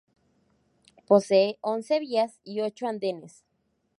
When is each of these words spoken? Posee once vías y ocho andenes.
Posee 1.05 1.59
once 1.61 1.99
vías 1.99 2.39
y 2.43 2.61
ocho 2.61 2.87
andenes. 2.87 3.43